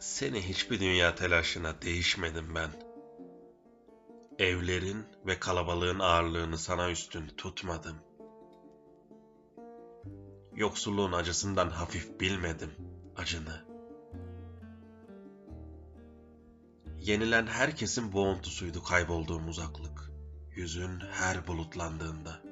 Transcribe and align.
Seni 0.00 0.48
hiçbir 0.48 0.80
dünya 0.80 1.14
telaşına 1.14 1.82
değişmedim 1.82 2.54
ben. 2.54 2.70
Evlerin 4.38 5.04
ve 5.26 5.38
kalabalığın 5.38 5.98
ağırlığını 5.98 6.58
sana 6.58 6.90
üstün 6.90 7.26
tutmadım. 7.28 7.96
Yoksulluğun 10.54 11.12
acısından 11.12 11.70
hafif 11.70 12.20
bilmedim 12.20 12.70
acını. 13.16 13.64
Yenilen 16.98 17.46
herkesin 17.46 18.12
boğuntusuydu 18.12 18.82
kaybolduğum 18.82 19.48
uzaklık. 19.48 20.10
Yüzün 20.54 21.00
her 21.00 21.46
bulutlandığında. 21.46 22.42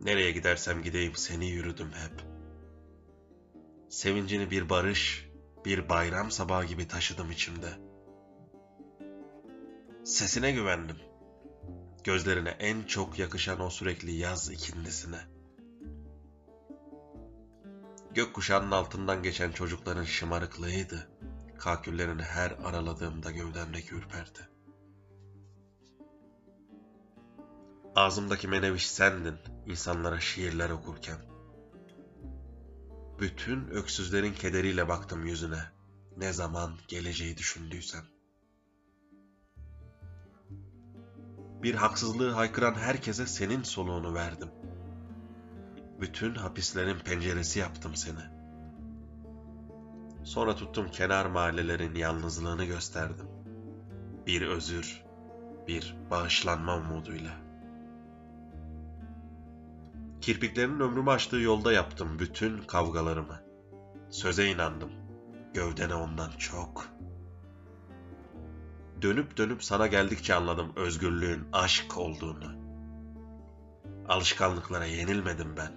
Nereye 0.00 0.30
gidersem 0.30 0.82
gideyim 0.82 1.14
seni 1.14 1.50
yürüdüm 1.50 1.92
hep. 1.92 2.22
Sevincini 3.88 4.50
bir 4.50 4.70
barış, 4.70 5.29
bir 5.64 5.88
bayram 5.88 6.30
sabahı 6.30 6.64
gibi 6.64 6.88
taşıdım 6.88 7.30
içimde. 7.30 7.68
Sesine 10.04 10.52
güvendim. 10.52 10.96
Gözlerine 12.04 12.48
en 12.48 12.82
çok 12.82 13.18
yakışan 13.18 13.60
o 13.60 13.70
sürekli 13.70 14.12
yaz 14.12 14.50
ikindisine. 14.50 15.20
Gökkuşağının 18.14 18.70
altından 18.70 19.22
geçen 19.22 19.52
çocukların 19.52 20.04
şımarıklığıydı. 20.04 21.10
Kaküllerini 21.58 22.22
her 22.22 22.50
araladığımda 22.50 23.30
gövdemdeki 23.30 23.94
ürperdi. 23.94 24.48
Ağzımdaki 27.96 28.48
meneviş 28.48 28.90
sendin 28.90 29.36
insanlara 29.66 30.20
şiirler 30.20 30.70
okurken. 30.70 31.29
Bütün 33.20 33.68
öksüzlerin 33.68 34.32
kederiyle 34.32 34.88
baktım 34.88 35.26
yüzüne. 35.26 35.62
Ne 36.16 36.32
zaman 36.32 36.72
geleceği 36.88 37.36
düşündüysem. 37.36 38.04
Bir 41.62 41.74
haksızlığı 41.74 42.30
haykıran 42.30 42.74
herkese 42.74 43.26
senin 43.26 43.62
soluğunu 43.62 44.14
verdim. 44.14 44.48
Bütün 46.00 46.34
hapislerin 46.34 46.98
penceresi 46.98 47.58
yaptım 47.58 47.96
seni. 47.96 48.40
Sonra 50.24 50.56
tuttum 50.56 50.90
kenar 50.90 51.26
mahallelerin 51.26 51.94
yalnızlığını 51.94 52.64
gösterdim. 52.64 53.28
Bir 54.26 54.42
özür, 54.42 55.04
bir 55.68 55.96
bağışlanma 56.10 56.76
umuduyla.'' 56.76 57.49
Kirpiklerinin 60.20 60.80
ömrümü 60.80 61.10
açtığı 61.10 61.36
yolda 61.36 61.72
yaptım 61.72 62.18
bütün 62.18 62.62
kavgalarımı. 62.62 63.42
Söze 64.10 64.46
inandım. 64.46 64.90
Gövdene 65.54 65.94
ondan 65.94 66.30
çok. 66.30 66.88
Dönüp 69.02 69.36
dönüp 69.36 69.64
sana 69.64 69.86
geldikçe 69.86 70.34
anladım 70.34 70.72
özgürlüğün 70.76 71.48
aşk 71.52 71.98
olduğunu. 71.98 72.60
Alışkanlıklara 74.08 74.84
yenilmedim 74.84 75.56
ben. 75.56 75.72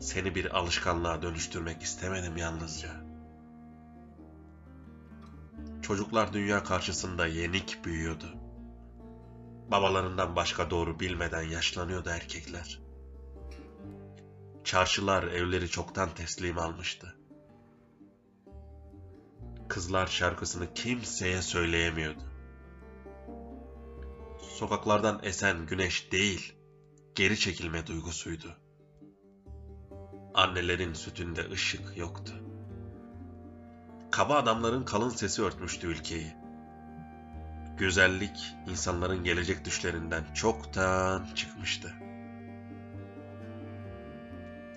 Seni 0.00 0.34
bir 0.34 0.58
alışkanlığa 0.58 1.22
dönüştürmek 1.22 1.82
istemedim 1.82 2.36
yalnızca. 2.36 2.90
Çocuklar 5.82 6.32
dünya 6.32 6.64
karşısında 6.64 7.26
yenik 7.26 7.84
büyüyordu. 7.84 8.26
Babalarından 9.70 10.36
başka 10.36 10.70
doğru 10.70 11.00
bilmeden 11.00 11.42
yaşlanıyordu 11.42 12.08
erkekler. 12.08 12.83
Çarşılar 14.74 15.22
evleri 15.22 15.68
çoktan 15.68 16.14
teslim 16.14 16.58
almıştı. 16.58 17.16
Kızlar 19.68 20.06
şarkısını 20.06 20.74
kimseye 20.74 21.42
söyleyemiyordu. 21.42 22.22
Sokaklardan 24.58 25.20
esen 25.22 25.66
güneş 25.66 26.12
değil, 26.12 26.54
geri 27.14 27.38
çekilme 27.38 27.86
duygusuydu. 27.86 28.56
Annelerin 30.34 30.94
sütünde 30.94 31.50
ışık 31.50 31.96
yoktu. 31.96 32.32
Kaba 34.10 34.34
adamların 34.34 34.84
kalın 34.84 35.08
sesi 35.08 35.42
örtmüştü 35.42 35.86
ülkeyi. 35.86 36.32
Güzellik 37.78 38.54
insanların 38.70 39.24
gelecek 39.24 39.64
düşlerinden 39.64 40.34
çoktan 40.34 41.26
çıkmıştı. 41.34 42.03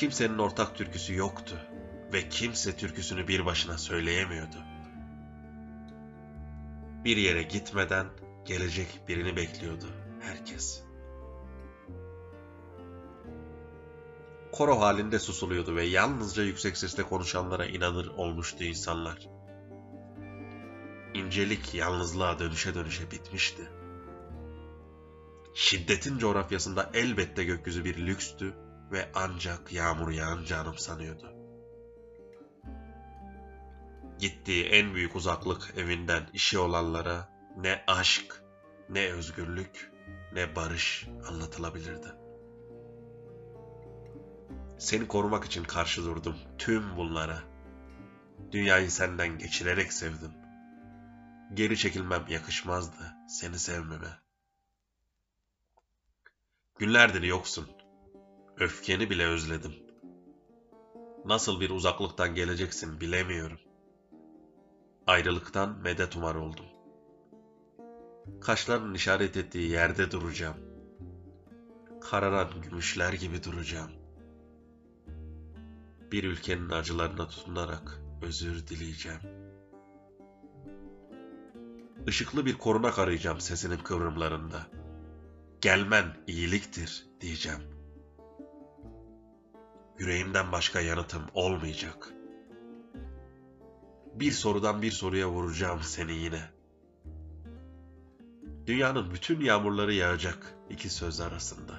Kimsenin 0.00 0.38
ortak 0.38 0.76
türküsü 0.76 1.14
yoktu 1.14 1.56
ve 2.12 2.28
kimse 2.28 2.76
türküsünü 2.76 3.28
bir 3.28 3.46
başına 3.46 3.78
söyleyemiyordu. 3.78 4.56
Bir 7.04 7.16
yere 7.16 7.42
gitmeden 7.42 8.06
gelecek 8.44 9.00
birini 9.08 9.36
bekliyordu 9.36 9.86
herkes. 10.20 10.82
Koro 14.52 14.80
halinde 14.80 15.18
susuluyordu 15.18 15.76
ve 15.76 15.84
yalnızca 15.84 16.42
yüksek 16.42 16.76
sesle 16.76 17.02
konuşanlara 17.02 17.66
inanır 17.66 18.06
olmuştu 18.06 18.64
insanlar. 18.64 19.28
İncelik 21.14 21.74
yalnızlığa 21.74 22.38
dönüşe 22.38 22.74
dönüşe 22.74 23.10
bitmişti. 23.10 23.62
Şiddetin 25.54 26.18
coğrafyasında 26.18 26.90
elbette 26.94 27.44
gökyüzü 27.44 27.84
bir 27.84 27.96
lükstü 27.96 28.69
ve 28.90 29.08
ancak 29.14 29.72
yağmur 29.72 30.10
yağınca 30.10 30.58
anımsanıyordu. 30.58 31.32
Gittiği 34.18 34.64
en 34.64 34.94
büyük 34.94 35.16
uzaklık 35.16 35.74
evinden 35.76 36.26
işi 36.32 36.58
olanlara 36.58 37.28
ne 37.56 37.84
aşk, 37.86 38.42
ne 38.88 39.12
özgürlük, 39.12 39.92
ne 40.32 40.56
barış 40.56 41.08
anlatılabilirdi. 41.28 42.08
Seni 44.78 45.08
korumak 45.08 45.44
için 45.44 45.64
karşı 45.64 46.04
durdum 46.04 46.36
tüm 46.58 46.96
bunlara. 46.96 47.38
Dünyayı 48.52 48.90
senden 48.90 49.38
geçirerek 49.38 49.92
sevdim. 49.92 50.32
Geri 51.54 51.76
çekilmem 51.76 52.24
yakışmazdı 52.28 53.14
seni 53.28 53.58
sevmeme. 53.58 54.18
Günlerdir 56.78 57.22
yoksun 57.22 57.79
Öfkeni 58.60 59.10
bile 59.10 59.26
özledim. 59.26 59.72
Nasıl 61.24 61.60
bir 61.60 61.70
uzaklıktan 61.70 62.34
geleceksin 62.34 63.00
bilemiyorum. 63.00 63.58
Ayrılıktan 65.06 65.78
medet 65.82 66.16
umar 66.16 66.34
oldum. 66.34 66.66
Kaşların 68.40 68.94
işaret 68.94 69.36
ettiği 69.36 69.70
yerde 69.70 70.10
duracağım. 70.10 70.56
Kararan 72.00 72.48
gümüşler 72.62 73.12
gibi 73.12 73.44
duracağım. 73.44 73.90
Bir 76.12 76.24
ülkenin 76.24 76.70
acılarına 76.70 77.28
tutunarak 77.28 78.00
özür 78.22 78.66
dileyeceğim. 78.66 79.20
Işıklı 82.06 82.46
bir 82.46 82.58
korunak 82.58 82.98
arayacağım 82.98 83.40
sesinin 83.40 83.78
kıvrımlarında. 83.78 84.66
Gelmen 85.60 86.16
iyiliktir 86.26 87.06
diyeceğim.'' 87.20 87.79
Yüreğimden 90.00 90.52
başka 90.52 90.80
yanıtım 90.80 91.22
olmayacak. 91.34 92.12
Bir 94.14 94.32
sorudan 94.32 94.82
bir 94.82 94.90
soruya 94.90 95.30
vuracağım 95.30 95.82
seni 95.82 96.12
yine. 96.12 96.50
Dünyanın 98.66 99.14
bütün 99.14 99.40
yağmurları 99.40 99.94
yağacak 99.94 100.54
iki 100.70 100.90
söz 100.90 101.20
arasında. 101.20 101.78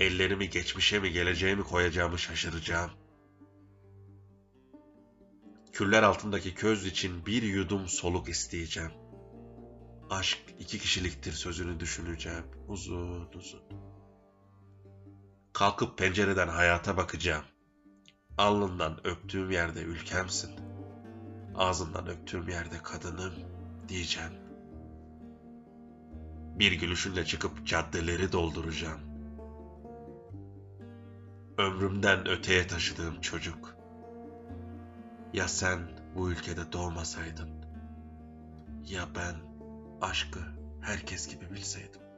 Ellerimi 0.00 0.50
geçmişe 0.50 0.98
mi 0.98 1.12
geleceğe 1.12 1.54
mi 1.54 1.64
koyacağımı 1.64 2.18
şaşıracağım. 2.18 2.90
Küller 5.72 6.02
altındaki 6.02 6.54
köz 6.54 6.86
için 6.86 7.26
bir 7.26 7.42
yudum 7.42 7.88
soluk 7.88 8.28
isteyeceğim. 8.28 8.92
Aşk 10.10 10.38
iki 10.58 10.78
kişiliktir 10.78 11.32
sözünü 11.32 11.80
düşüneceğim 11.80 12.44
uzun 12.68 13.28
uzun. 13.34 13.81
Kalkıp 15.62 15.98
pencereden 15.98 16.48
hayata 16.48 16.96
bakacağım. 16.96 17.44
Alnından 18.38 19.06
öptüğüm 19.06 19.50
yerde 19.50 19.80
ülkemsin. 19.82 20.50
Ağzından 21.54 22.08
öptüğüm 22.08 22.48
yerde 22.48 22.82
kadınım 22.82 23.32
diyeceğim. 23.88 24.32
Bir 26.58 26.72
gülüşünle 26.72 27.24
çıkıp 27.24 27.66
caddeleri 27.66 28.32
dolduracağım. 28.32 29.00
Ömrümden 31.58 32.28
öteye 32.28 32.66
taşıdığım 32.66 33.20
çocuk. 33.20 33.76
Ya 35.32 35.48
sen 35.48 35.80
bu 36.16 36.30
ülkede 36.30 36.72
doğmasaydın? 36.72 37.50
Ya 38.88 39.08
ben 39.16 39.34
aşkı 40.00 40.40
herkes 40.80 41.28
gibi 41.28 41.50
bilseydim? 41.50 42.11